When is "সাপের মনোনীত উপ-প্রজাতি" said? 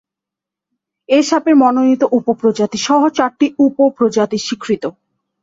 1.23-2.77